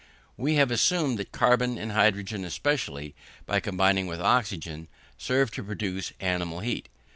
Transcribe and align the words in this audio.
We 0.35 0.55
have 0.55 0.71
assumed 0.71 1.19
that 1.19 1.31
carbon 1.31 1.77
and 1.77 1.91
hydrogen 1.91 2.43
especially, 2.43 3.13
by 3.45 3.59
combining 3.59 4.07
with 4.07 4.19
oxygen, 4.19 4.87
serve 5.15 5.51
to 5.51 5.63
produce 5.63 6.11
animal 6.19 6.61
heat. 6.61 6.89